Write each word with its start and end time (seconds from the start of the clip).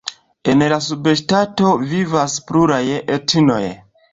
En 0.53 0.63
la 0.71 0.79
subŝtato 0.85 1.75
vivas 1.91 2.39
pluraj 2.49 2.83
etnoj. 3.19 3.63